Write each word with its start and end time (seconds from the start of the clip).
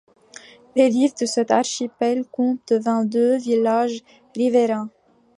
Les 0.75 0.87
rives 0.87 1.13
de 1.17 1.27
cet 1.27 1.51
archipel 1.51 2.25
compte 2.25 2.71
vingt-deux 2.71 3.37
villages 3.37 4.01
riverains. 4.35 4.89